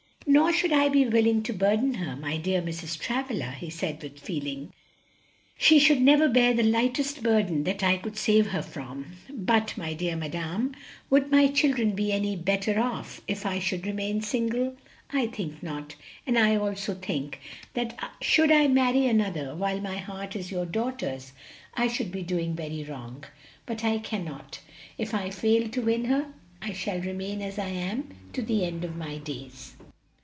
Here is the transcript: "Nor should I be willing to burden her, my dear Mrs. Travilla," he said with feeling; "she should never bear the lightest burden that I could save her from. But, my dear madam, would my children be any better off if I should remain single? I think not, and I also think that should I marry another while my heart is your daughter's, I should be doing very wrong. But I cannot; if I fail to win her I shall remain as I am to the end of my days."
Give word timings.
"Nor 0.27 0.53
should 0.53 0.71
I 0.71 0.87
be 0.87 1.05
willing 1.05 1.43
to 1.43 1.51
burden 1.51 1.95
her, 1.95 2.15
my 2.15 2.37
dear 2.37 2.61
Mrs. 2.61 2.97
Travilla," 2.97 3.51
he 3.51 3.69
said 3.69 4.01
with 4.01 4.17
feeling; 4.19 4.71
"she 5.57 5.77
should 5.77 5.99
never 5.99 6.29
bear 6.29 6.53
the 6.53 6.63
lightest 6.63 7.21
burden 7.21 7.65
that 7.65 7.83
I 7.83 7.97
could 7.97 8.15
save 8.15 8.47
her 8.47 8.61
from. 8.61 9.07
But, 9.33 9.75
my 9.77 9.93
dear 9.93 10.15
madam, 10.15 10.73
would 11.09 11.31
my 11.31 11.47
children 11.47 11.95
be 11.95 12.13
any 12.13 12.37
better 12.37 12.79
off 12.79 13.19
if 13.27 13.45
I 13.45 13.59
should 13.59 13.85
remain 13.85 14.21
single? 14.21 14.77
I 15.09 15.27
think 15.27 15.61
not, 15.61 15.95
and 16.25 16.39
I 16.39 16.55
also 16.55 16.93
think 16.93 17.39
that 17.73 17.97
should 18.21 18.51
I 18.53 18.67
marry 18.69 19.07
another 19.07 19.53
while 19.53 19.81
my 19.81 19.97
heart 19.97 20.33
is 20.37 20.51
your 20.51 20.65
daughter's, 20.67 21.33
I 21.73 21.89
should 21.89 22.11
be 22.11 22.23
doing 22.23 22.55
very 22.55 22.85
wrong. 22.85 23.25
But 23.65 23.83
I 23.83 23.97
cannot; 23.97 24.61
if 24.97 25.13
I 25.13 25.29
fail 25.29 25.67
to 25.69 25.81
win 25.81 26.05
her 26.05 26.31
I 26.61 26.71
shall 26.71 27.01
remain 27.01 27.41
as 27.41 27.59
I 27.59 27.69
am 27.69 28.15
to 28.31 28.41
the 28.41 28.63
end 28.63 28.85
of 28.85 28.95
my 28.95 29.17
days." 29.17 29.73